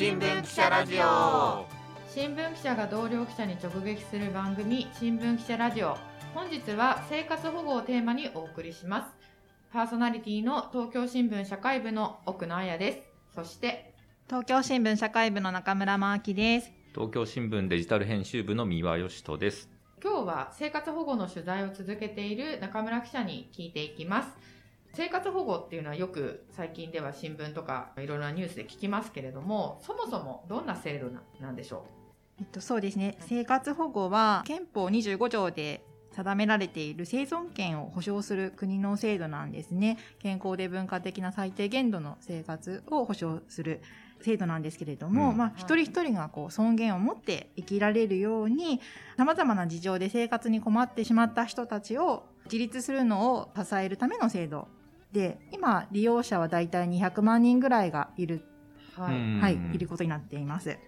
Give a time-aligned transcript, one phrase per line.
[0.00, 1.66] 新聞記者ラジオ。
[2.08, 5.94] 新聞記者が同僚記者に直撃する番組新聞記者ラジオ。
[6.32, 9.10] 本日は生活保護をテーマにお送りします。
[9.70, 13.34] パーソナリティの東京新聞社会部の奥野彩です。
[13.34, 13.92] そして
[14.26, 16.72] 東京新聞社会部の中村真希です。
[16.94, 19.68] 東京新聞デジタル編集部の三輪義人です。
[20.02, 24.28] 今日は生活保護の取材を続けている中村記者に聞いていきます
[24.94, 31.10] 生活保護っていうのはよく最近では新聞とかいろいろなニュースで聞きますけれどもそもそもどんな制度
[31.40, 31.86] なんでしょ
[32.38, 33.16] う、えっと、そうですね。
[33.20, 39.96] 生活保護は憲法25条で定められている生存権を保障する国の制度なんですね。
[40.18, 43.80] 健康で文化的な最低限度の生活を保障する
[44.20, 48.80] 制度なんですけれども、うん、まあ、一人一人がこう尊厳を持って生きられるように、
[49.16, 54.66] 様々な事情で生活に困ってしまった人たちを自立するのを支えるための制度
[55.12, 58.42] で、今、利用者はだいたい200万人ぐらいがいる、
[58.94, 60.78] はい、はい、いることになっています。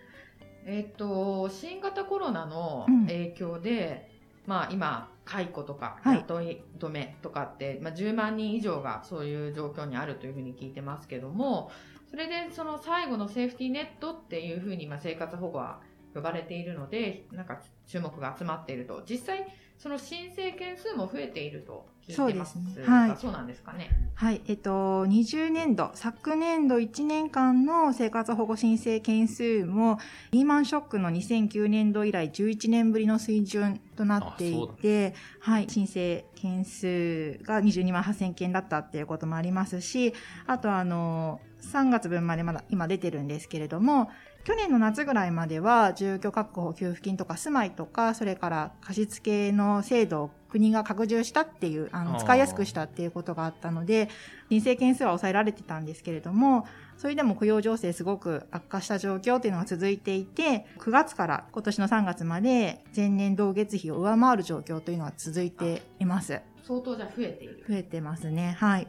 [0.65, 4.09] えっ、と、新型コロナの影響で、
[4.45, 11.71] うん、まあ今、解雇とか雇い止めとかって、はい、まあ、10万人以上がそういう状況にあるというふうに聞いてますけども、
[12.11, 15.81] それでその最後のセーフティーネットっていうふうに、まあ、生活保護は
[16.15, 19.03] 呼ばれているので、なんか注目が集まっていると。
[19.09, 19.47] 実際、
[19.83, 22.53] その申請件数も増えていると聞いてます。
[22.53, 22.87] そうですね。
[22.87, 23.17] はい。
[23.17, 23.91] そうなんですかね。
[24.15, 24.41] はい。
[24.47, 29.99] えっと、20年度、昨年度1年間の生活保護申請件数も、
[30.31, 35.69] リーマンショックの2009年度以来11年ぶりの水準となっていて、はい。
[35.69, 40.15] 申請件数が22万8000件だったっていうこともありますし、
[40.47, 41.41] あとあの、
[41.73, 44.11] 3月分までまだ今出てるんですけれども、
[44.45, 54.09] 去年の夏ぐらいまでは住居確保給付金とか住まいとか、それから貸付の制度を国が拡充したっていう、あの、使いやすくしたっていうことがあったので、
[54.51, 66.41] 申請件数は抑えられてたんですけれども、それでも雇用情勢すごく悪化した状況っていうのが続いていて、9月から今年の3月まで前年同月比を上回る状況というのは続いています。
[66.67, 68.57] 相当じゃ増えている増えてますね。
[68.59, 68.89] はい。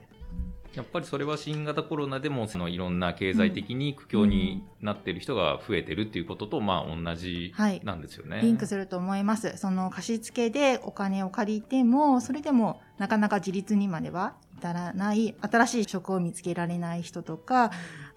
[0.75, 7.53] やっぱりそれは新型コロナでもそのいろんな経済的に苦境になっている人が増えてるっていうこととまあ同じ
[7.83, 9.57] なんですよね、はい、リンクすると思います。
[9.57, 17.71] その貸付でお金を借りても、それでもなかなか自立にまでは至らない、新しい職を見つけられない人とか、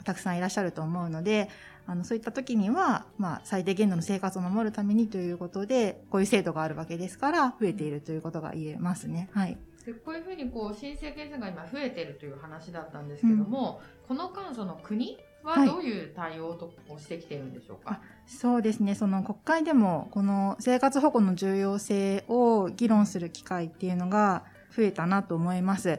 [0.04, 1.50] たくさんいらっしゃると思うので、
[1.86, 9.28] あの、そういった時には、まあ、最低限度の生活を守るためにということで、こういう制度があるわけですから、増えているということが言えますね。
[9.32, 9.56] はい。
[9.86, 13.80] でこういうふうにこう申請件数が今増えてるという話だったんですけども、
[14.10, 18.00] うん、この間その国はどういう対応と、をしてきているんでしょうか？
[18.26, 18.96] そうですね。
[18.96, 24.42] その国会でもこの生活保護の重要性を議論する機会っていうのが
[24.76, 25.90] 増えたなと思います。
[25.90, 25.98] うん、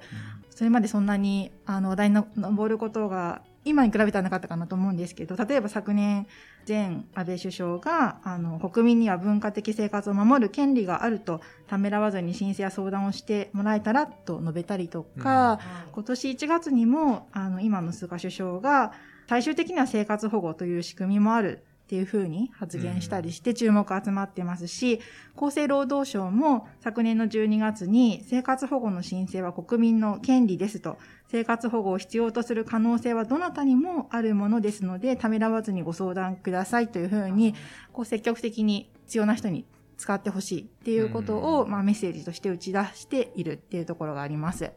[0.49, 6.27] それまでそんなにあの話題に上ることが今に比べたらなかったかなと思うんですけど、例えば昨年
[6.67, 18.91] 前安倍首相が、あの、国民には文化的生活を守る権利があると、ためらわずに申請や相談をしてもらえたらと述べたりとか、うん、今年1月にも、あの、今の菅首相が、
[19.27, 24.99] 最終的には生活保護という仕組みもあるっていうふうに発言したりして注目集まってますし、
[25.37, 30.97] 厚生労働省も昨年の12月に生活保護の申請は国民の権利ですと、
[31.29, 37.53] 生活保護を必要とする可能性はどなたにもあるものですので、ためらわずにご相談くださいというふうに、
[37.91, 39.65] こう積極的に必要な人に
[39.97, 44.71] 使ってほしいっていうことを、まあ、メッセージとして打ち出しているっていうところがあります。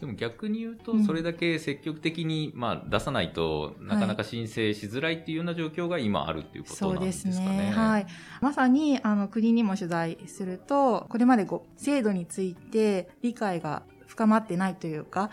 [0.00, 7.34] でも逆に言うと、それだけ積極的に、まあ、出さないとなかなか申請しづらいっていうような状況が今あるっていうことなんですかね。
[7.34, 7.72] そうですね。
[7.74, 8.06] はい。
[8.42, 15.30] まさに、あの、国にも取材すると、これまでこう、制度について理解が深まってないというか、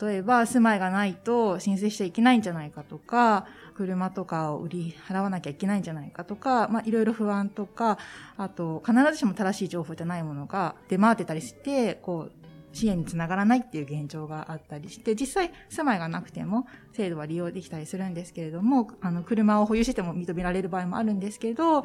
[0.00, 7.98] 例えば住まいがないと申請しちゃいけないんじゃないかとか、車とかを売り払わなきゃいけないんじゃないかとか、まあいろいろ不安とか、
[8.36, 12.44] あと必ずしも正しい情報じゃないものが出回ってたりして、こう、
[12.74, 21.84] 支援につながらないっていう現状があったりして、実際住まいがなくても制度は利用できたりするんですけれども、あの、車を保有してても認められる場合もあるんですけど、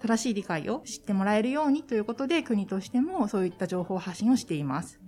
[0.00, 4.98] 正しい理解を知ってもらえるようにということで、国としてもそういった情報発信をしています。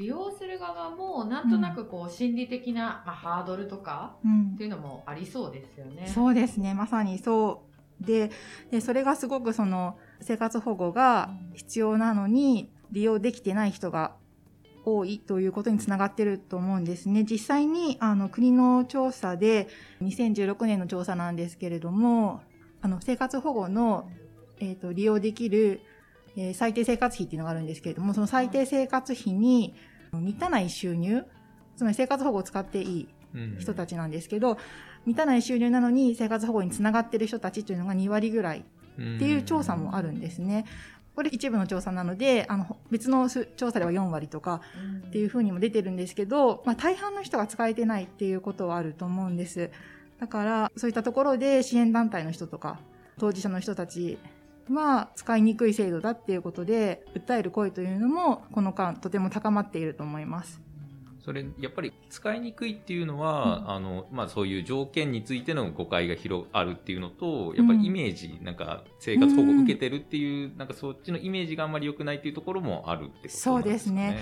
[0.00, 4.16] 利用する側も、なんとなくこう、心理的な、まあ、ハードルとか、
[4.54, 6.06] っていうのもありそうですよね。
[6.06, 6.72] そうですね。
[6.72, 7.64] まさにそ
[8.00, 8.30] うで、
[8.70, 14.16] で、それがすごくその、生活保護が必要なのに、利用できてない人が
[14.86, 17.24] 多いということにつながってると思うんですね。
[17.24, 19.68] 実際に、あの、国の調査で、
[20.00, 22.40] 2016年の調査なんですけれども、
[22.80, 24.08] あの、生活保護の、
[24.60, 25.82] えっ、ー、と、利用できる、
[26.36, 29.74] えー、最低生活費っていうのがあるんですけれども、その最低生活費に
[30.18, 31.24] 満たない収入、
[31.76, 33.08] つまり生活保護を使っていい
[33.58, 34.58] 人たちなんですけど、
[35.06, 38.64] 満たない収入なのに生活保護につながってる人たちというのが2割ぐらいっ
[38.94, 40.66] ていう調査もあるんですね。
[41.14, 44.60] これ一部の調査なので、あの、別の調査では4割とか
[45.08, 49.70] っていうふうにも出てるんですけど、まあ大半の人が使えてないっていうことはあると思うんです。
[50.18, 52.78] だから、そういったところで支援団体の人とか、
[53.18, 54.18] 当事者の人たち
[54.74, 60.60] は使いにくい制度だっていうことで、訴える声というのも、この間とても高まっていると思います。
[61.20, 73.40] それ、やっぱり使いにくいっていうのは、うん、あの、まあそういう条件についての誤解が広あるっていうのと、やっぱりイメージ、うん、なんか生活保護を受けてるっていう、うん、なんかそっちのイメージがあんまり良くないっていうところもあるってことですね。
[73.42, 74.18] そうですね。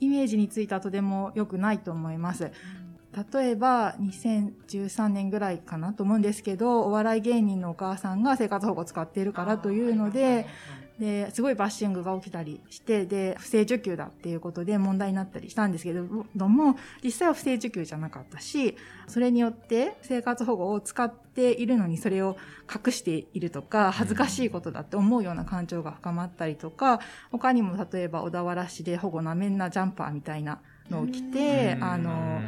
[0.00, 2.50] イメージについてはとても良くないと思います。
[3.32, 10.46] 例えば2013年ぐらいかなと思うんですけど、お笑い芸人のお母さんが生活保護を使っているからというので、
[10.98, 18.76] で、すごいバッシングが起きたりして、で、不正受給だっていうことで問題になったりしたんですけども、実際は不正受給じゃなかったし、
[19.08, 22.36] それによって生活保護を使っているのにそれを
[22.72, 27.00] 隠しているとか、恥ずかしいことだって思うような感情が深まったりとか、
[27.30, 32.40] 他にも例えば小田原市で保護なめんなジャンパーみたいなのを着て、あの、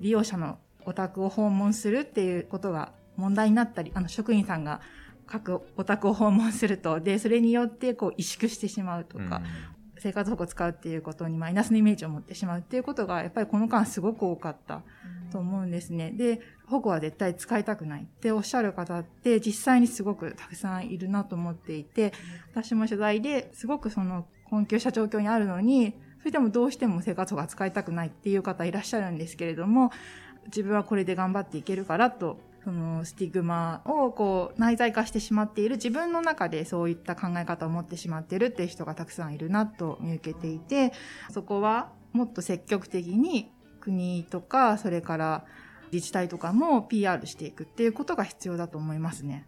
[0.00, 4.80] 利用者のお宅を訪問するっていうことが問題になったり、あの職員さんが
[5.26, 9.44] 各お宅を訪問すると、で、それによってこう萎縮してしまうとか、うん、
[9.98, 14.82] 生活保護を使うっていうことにマイナスのイメージを持ってしまうっていうことが、やっぱりこの間すごく多かった
[15.30, 16.10] と思うんですね。
[16.10, 22.12] で、保護は絶対使いたくないっておっしゃる方って実際にすごくたくさんいるなと思っていて、
[22.52, 29.90] 私も取材ですごくその困窮した状況にあるのに、それでもどうしても生活保護が使いたくないっていう方いらっしゃるんですけれども、
[30.46, 40.92] 自分はこれで頑張っていけるからと、そのスティグマをこう内在化してしまっている自分の中でそういった考え方を持ってしまっているっていう人がたくさんいるなと見受けていて、
[41.30, 43.50] そこはもっと積極的に
[43.80, 45.44] 国とか、それから
[45.90, 49.46] 自治体とかも PR していくっていうことが必要だと思いますね。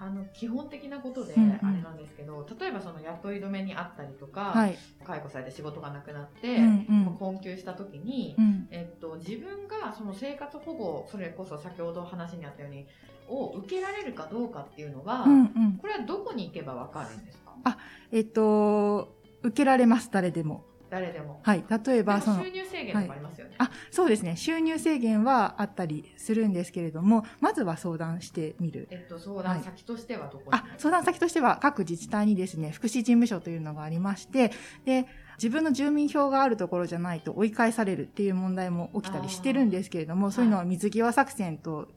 [0.00, 1.42] あの基本的なことであれ
[1.82, 12.86] なんですけど、うんうん、例えばその雇い止めにあったりとか、はい、解雇されて仕事がなくなって、うんうん、困窮した時に、うん、えっと、自分がその生活保護それこそ先ほど話にあったように
[13.28, 17.52] を受けられるかどうかっていうのは、うんうん、これはどこに行けばわかるんですか？
[17.64, 17.78] あ
[18.12, 20.64] えっと受けられます誰でも。
[20.90, 21.40] 誰でも。
[21.42, 21.64] はい。
[21.86, 22.42] 例えば、その。
[22.42, 24.36] 収入制限とかありますよね、はい、あ、そうですね。
[24.36, 28.88] 収入制限はあったりするんですけれども、まずは相談してみる。
[28.90, 34.52] えっと、相談先としてはどこに、はい、あ、相談先としては各自治体にですね、福祉事務所というのがありまして、
[34.84, 35.06] で、
[35.38, 41.88] 自分の住民票があるところじゃないと追い返されるっていう問題も起きたりしてるんですけれども、そういうのは水際作戦と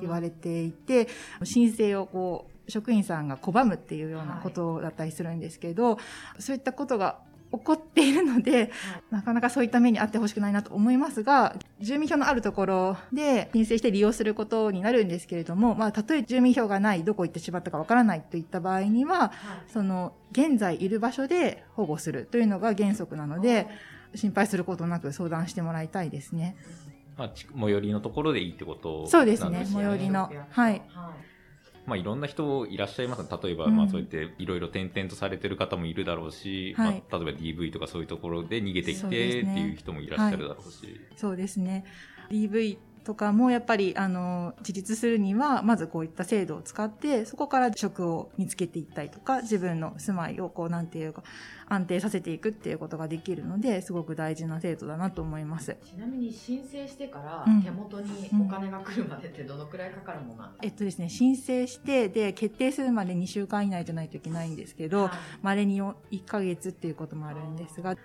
[0.00, 1.08] 言われていて、
[1.44, 5.98] 申請をこう、職員さんが拒むっていうようなことだったりするんですけど、は
[6.38, 8.70] い、そういったことが起こっているので、はい、
[9.10, 19.32] なかなかそういった目にあってほしくないなと思いますが、住民票のあるところで申請して利用することになるんですけれども、まあ、たとえ住民票がない、どこ行ってしまったかわからないといった場合には、は
[19.66, 23.66] い、その、現在いる場所で保護するというのが原則なので、
[24.14, 26.56] 心配することなく相談してもらいたいですね。
[27.16, 30.30] まあ、最寄りのところでいいってことそうですね、最寄りの。
[30.50, 30.82] はい。
[31.88, 41.00] まあ、いろんな人いらっしゃいます例えば、まあ、そうやっていろいろ転々とされてる方もいるだろうし、まあ、例えば DV とかそういうところで逃げてきてっていう人もいらっしゃるだろうし。
[41.16, 41.84] そうですね。
[42.30, 51.22] DV とかもやっぱりあの自立するにはまずこういった制度を使ってそこから職を見つけていったりとか自分の住まいをこうなんていうか
[51.68, 55.76] 安定させていくっていうことができるのですごく大事な制度だなと思います。
[55.84, 65.10] ちなみに申請してから手元にお金が来るまでってどのくらいかかるものなんですか、えっとですね申請してで決定するまで2週間以内じゃないといけないんですけど
[65.42, 65.94] まれ、はい、に1
[66.26, 67.96] ヶ月っていうこともあるんですが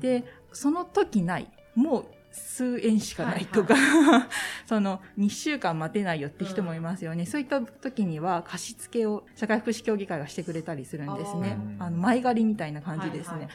[0.00, 4.22] でその時ないもう数円しかないとか、はいはい、
[4.66, 7.20] その2週間待てないよって人もいますよね。
[7.20, 11.58] うん、そういった時には貸付を社会福祉協議会がしてくれたりするんですね。
[11.78, 13.32] あの前借りみたいな感じですね。
[13.32, 13.50] はいはいはい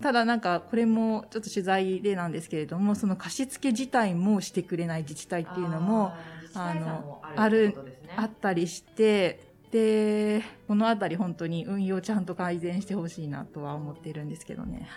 [0.00, 6.12] ただなんかこれもちょっと取材でなんですけれども、その貸付自体もしてくれない自治体っていうのも、
[6.54, 7.74] あの、ある、
[8.16, 9.40] あったりして、
[9.72, 14.88] で、このあたり本当に運用ちゃんと改善してほしいなとは思っているんですけどね。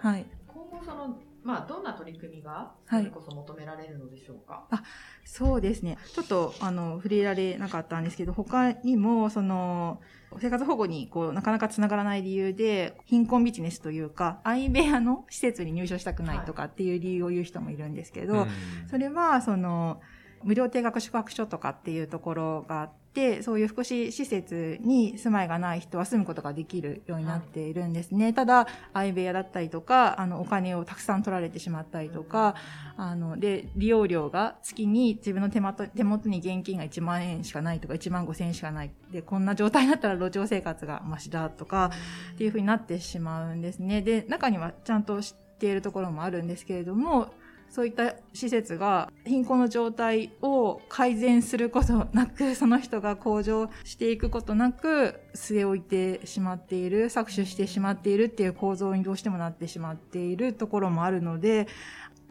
[0.00, 0.24] はい。
[0.46, 4.66] 今後そのまあ、どんな取り組みが、それこそ求められるのでしょうか？
[4.70, 4.82] はい、あ、
[5.24, 5.96] そうですね。
[6.12, 10.00] ちょっと、あの、触れられなかったんですけど、他にも、その、
[10.40, 18.48] 生活保護に、こう、なかなか繋がらない理由で、貧困ビジネスというか、相部屋の施設に入所したくないとかっていう理由を言う人もいるんですけど、はい、
[18.90, 20.00] それは、その、
[20.42, 28.26] 無料定額宿泊所とかっていうところがあって、そういう福祉施設に住まいがない人は住むことができるようになっているんですね。
[28.26, 32.54] はい、ただ、相部屋だったりとか、あの、お金をたくさん取られてしまったりとか、
[32.96, 38.90] あの、で、利用料が月に自分の手元手元に現金が1万円しかないとか、1万5千円しかない。
[39.10, 41.90] で、こんな状態だったら路上生活がマシだとか、
[42.34, 44.02] っていうふうになってしまうんですね。
[44.02, 47.32] で、中にはちゃんと知っているところもあるんですけれども、
[47.70, 61.68] そういった施設が貧困の状態を改善することなく、その人が向上していくことなく、据え置いてしまっている、搾取してしまっているっていう構造にどうしてもなってしまっているところもあるので、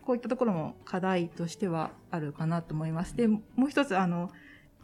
[0.04, 3.16] こういったところも課題としてはあるかなと思います。
[3.16, 4.32] で、もう一つ、あの、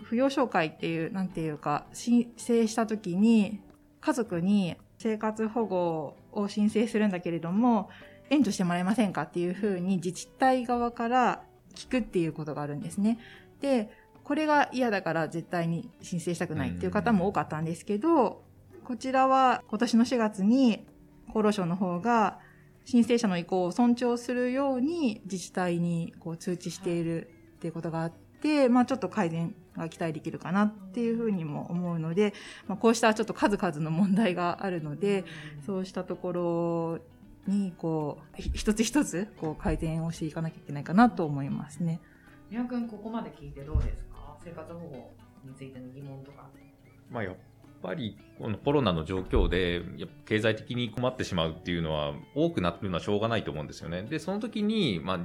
[0.03, 3.61] 扶養紹介っていう、なんていうか、申請したときに、
[4.01, 7.89] 家族に生活保護を申請するんだけれども、
[8.33, 11.43] 援助してもらえませんかっていうふうに自治体側から
[11.75, 13.19] 聞くっていうことがあるんですね。
[13.61, 13.89] で、
[14.23, 18.43] これが嫌だから絶対に申請したくないっていう方も多かったんですけど、
[18.83, 20.85] こちらは今年の4月に
[21.29, 22.39] 厚労省の方が
[22.85, 28.11] 申請者の意向を尊重するように自治体にこう通知しているっていうことがあっ
[28.41, 32.33] て、まあちょっと改善が期待できるかなっていうふうにも思うので、
[32.67, 35.23] まあこうしたちょっと数々の問題があるので、
[35.65, 36.99] そうしたところ
[37.47, 41.99] に、こう、一つ一つ、こう、改善をしていかなきゃいけないかなと思いますね。
[42.49, 44.37] 宮君、ここまで聞いてどうですか？
[44.43, 45.11] 生活保護
[45.45, 46.47] についての疑問とか。
[47.09, 47.35] まあ、やっ
[47.81, 49.81] ぱり、このコロナの状況で、
[50.25, 54.03] 経済的に困ってしまうっていうのは、多くなってるのはしょうがないと思うんですよね。
[54.03, 55.19] で、その時に、まあ、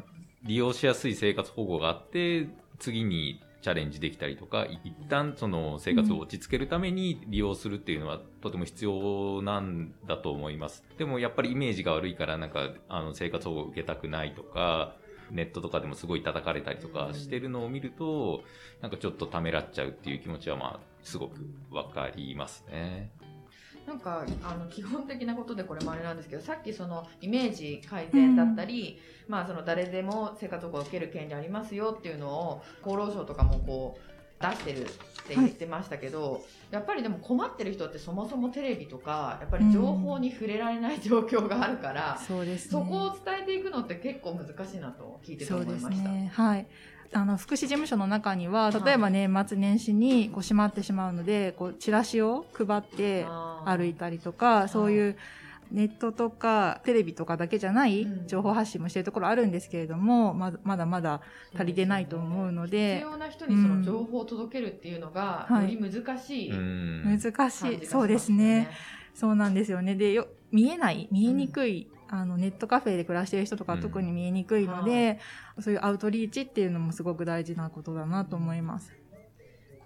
[0.44, 2.48] 利用しやすい生活保護があって、
[2.78, 10.84] 次にチャレンジできたりとか、一旦その生活を落ち着けるために利用するっていうのはとても必要なんだと思います。
[10.96, 14.96] でもやっぱりイメージが悪いからなんかあの生活保護を受けたくないとか、
[15.30, 18.42] ネットとかでもすごい叩かれたりとかしてるのを見ると、
[18.80, 21.34] なんかちょっとためらっちゃうっていう気持ちはまあすごく
[21.70, 23.10] わかりますね。
[23.88, 34.84] なんかあの基本的なことでこれもあれなんですけどさっきそのイメージ改善だったり、うん、まあその誰でも生活保護を受ける権利ありますよっていうのを厚労省とかもこう出してるっ
[35.26, 45.80] て言ってましたけど、はい、やっぱりでも困ってる人ってそもそもテレビとかやっぱり情報に触れられない状況があるから、うん、そね、そこを伝えていくのって結構難しいなと聞いてて思いました。
[45.80, 46.30] そうですね。
[46.34, 46.66] はい
[47.12, 53.24] あの、福祉事務所の中には、例えば年末年始にこう閉まってしまうので、こう、チラシを配って
[53.64, 55.16] 歩いたりとか、そういう、
[55.70, 61.20] ネットとかテレビとかだけじゃない情報発信もしてるところあるんですけれども、ままだまだ
[61.54, 62.96] 足りてないと思うので。
[62.96, 67.86] 必要な人にその情報を届けるっていうのが、より難しい、難しい。
[67.86, 68.70] そうですね。
[69.14, 69.94] そうなんですよね。
[69.94, 75.20] で、よ、見えない、見えにくいあの、ネットカフェで暮らしている人とか特に見えにくいので、
[75.56, 78.97] うん、そういうアウトリーチっていうのもすごく大事なことだなと思います。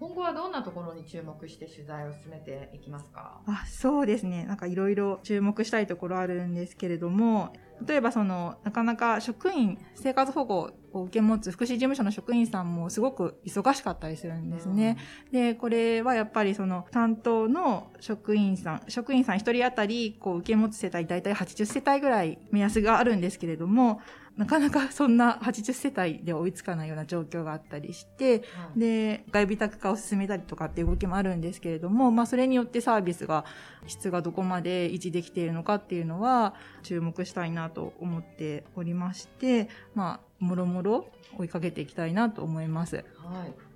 [0.02, 3.40] 今後はどんなところに注目して取材を進めていきますか？
[3.47, 4.44] あそうですね。
[4.47, 7.52] なんかいろいろ注目したいところあるんですけれども、
[7.87, 14.99] 例えばその、なかなか職員、生活保護を受け持つ福祉事務所の職員さんもすごく忙しかったりするんですね。
[15.26, 24.00] うん、で、これはやっぱりその担当の職員さん、職員さん一人当たりこう受け持つ世帯大体80世帯ぐらい目安があるんですけれども、
[24.37, 28.43] なかなかそんな80世帯で追いつかないような状況があったりして、
[28.75, 33.45] うん、で、外部宅化を進めたりとかっていう動きもあるんですけれども、まあそれによってサービスが、
[33.87, 42.97] 質がどこまで維持できているのかっていうのは注目したいなと思っておりまして、まあ、もろもろ追いかけていきたいなと思います。
[42.97, 43.03] は
[43.47, 43.72] い。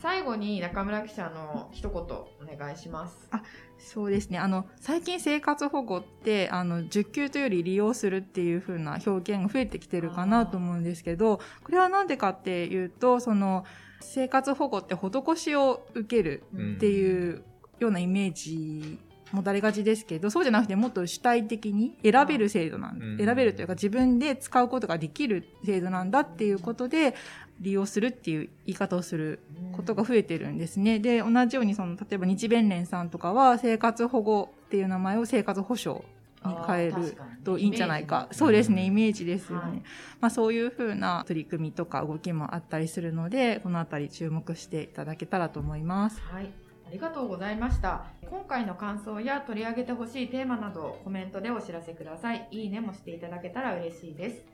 [0.00, 3.28] 最後に中村記者の一言お願いします。
[3.30, 3.42] あ、
[3.78, 4.38] そうですね。
[4.38, 13.64] あの、最近生活保護って、あの、受給というより利用するっていう風な表現が増えてきてるかなと思うんですけど、これはなんでかっていうと、その、
[14.00, 17.44] 生活保護って施しを受けるっていう
[17.78, 18.98] ようなイメージ
[19.32, 27.14] もたれがちですけど、そうじゃなくてもっと主体的に選べる制度なん、うん、選べるというか自分で使うことができる制度なんだっていうことで、
[27.60, 29.40] 利用するっていう言い方をする
[29.76, 30.98] ことが増えてるんですね。
[30.98, 36.02] で、同じようにその、例えば日弁連さんとかは生活保護っていう名前を生活保障
[36.44, 38.28] に変えるといいんじゃないか。
[38.32, 39.70] そうですね、イメージですよね。
[39.70, 39.82] はい、
[40.20, 46.20] まあそういうふうな取り組みとか動きもあったりするので、このあたり注目していただけたらと思います。
[46.22, 46.50] はい。
[46.88, 48.06] ありがとうございました。
[48.28, 52.48] 今回の感想や取り上げてほしいテーマなどコメントでお知らせください。
[52.50, 54.44] いいねもしていただけたら嬉しいです。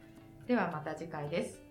[0.46, 1.65] ではまた次回です。